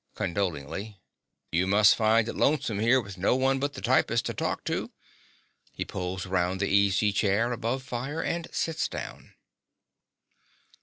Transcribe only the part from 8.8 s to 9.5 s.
down.)